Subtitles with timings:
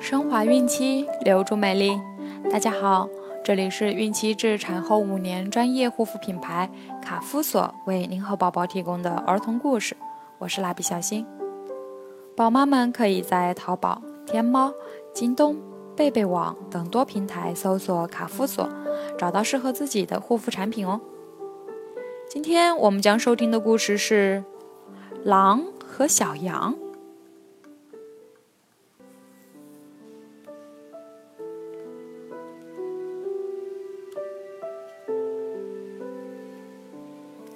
[0.00, 2.00] 升华孕期，留住美丽。
[2.50, 3.08] 大家好，
[3.44, 6.68] 这里是孕期至产后五年专业护肤品牌
[7.00, 9.96] 卡夫索为您和宝宝提供的儿童故事。
[10.38, 11.24] 我是蜡笔小新。
[12.36, 14.72] 宝妈们可以在淘宝、天猫、
[15.14, 15.56] 京东、
[15.94, 18.68] 贝贝网等多平台搜索卡夫索，
[19.16, 21.00] 找到适合自己的护肤产品哦。
[22.32, 24.44] 今天我们将收听的故事是
[25.24, 26.72] 《狼和小羊》。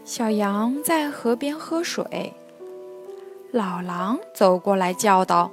[0.03, 2.33] 小羊在河边喝水，
[3.53, 5.53] 老狼走过来叫道：“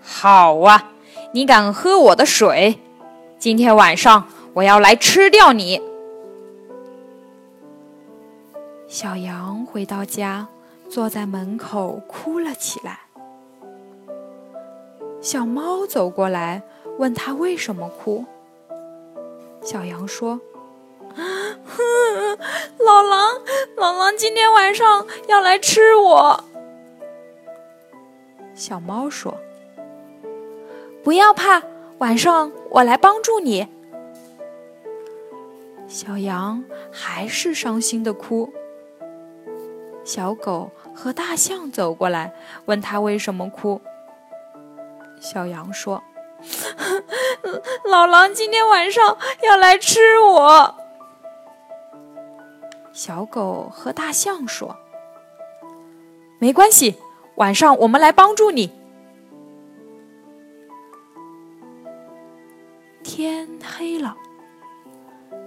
[0.00, 0.92] 好啊，
[1.32, 2.78] 你敢喝我的水？
[3.40, 5.82] 今天晚上我要来吃掉你！”
[8.92, 10.46] 小羊回到家，
[10.90, 13.00] 坐在门口哭了起来。
[15.22, 16.62] 小猫走过来，
[16.98, 18.26] 问他为什么哭。
[19.62, 20.38] 小羊说。
[21.16, 21.18] 哼，
[22.84, 23.40] 老狼，
[23.76, 26.44] 老狼今天晚上要来吃我。
[28.54, 29.34] 小猫说
[31.02, 31.62] ：“不要怕，
[31.96, 33.66] 晚上我来帮助你。”
[35.88, 38.52] 小羊还是伤心的哭。
[40.04, 42.34] 小狗和大象走过来，
[42.66, 43.80] 问他为什么哭。
[45.20, 46.02] 小羊说
[47.88, 50.74] ：“老狼今天晚上要来吃我。”
[52.92, 54.76] 小狗和大象说
[56.40, 56.98] ：“没关系，
[57.36, 58.72] 晚上我们来帮助你。”
[63.04, 64.16] 天黑了，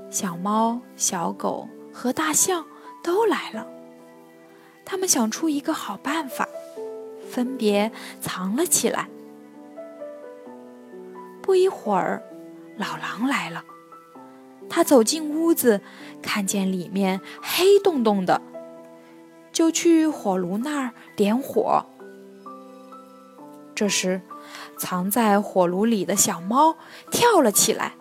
[0.10, 2.66] 小猫、小狗和大象
[3.04, 3.68] 都来了。
[4.86, 6.48] 他们想出一个好办法，
[7.30, 7.92] 分别
[8.22, 9.10] 藏了起来。
[11.42, 12.24] 不一会儿，
[12.78, 13.64] 老狼来了。
[14.70, 15.82] 他走进屋子，
[16.22, 18.42] 看见里面黑洞洞的，
[19.52, 21.86] 就去火炉那儿点火。
[23.76, 24.22] 这时，
[24.78, 26.78] 藏在火炉里的小猫
[27.12, 27.94] 跳了起来，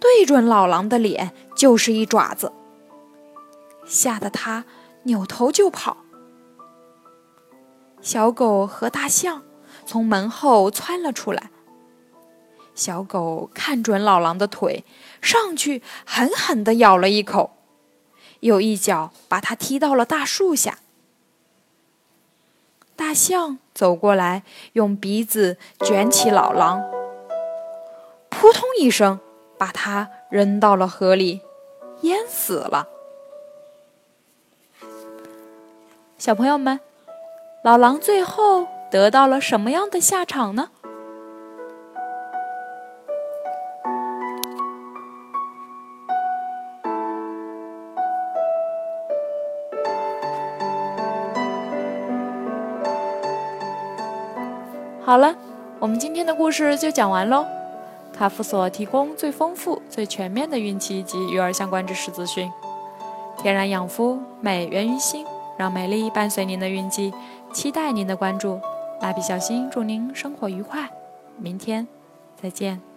[0.00, 2.52] 对准老狼的脸就是一爪子，
[3.84, 4.64] 吓得他
[5.06, 5.96] 扭头就跑。
[8.00, 9.42] 小狗和大象
[9.84, 11.50] 从门后窜了出来。
[12.74, 14.84] 小狗看准老狼的腿，
[15.22, 17.56] 上去狠狠地咬了一口，
[18.40, 20.78] 又一脚把它踢到了大树下。
[22.94, 24.42] 大象走过来，
[24.74, 26.82] 用鼻子卷起老狼，
[28.28, 29.20] 扑通一声，
[29.58, 31.40] 把它扔到了河里，
[32.02, 32.88] 淹死了。
[36.26, 36.80] 小朋友们，
[37.62, 40.70] 老狼最后得到了什么样的下场呢？
[55.04, 55.36] 好了，
[55.78, 57.46] 我们今天的故事就讲完喽。
[58.12, 62.50] 卡夫所提供最丰富、最全面的孕期及育儿相关知识资讯。
[63.38, 65.24] 天然养肤，美源于心，
[65.56, 67.12] 让美丽伴随您的运气。
[67.52, 68.60] 期待您的关注。
[69.00, 70.90] 蜡笔小新祝您生活愉快，
[71.38, 71.86] 明天
[72.34, 72.95] 再见。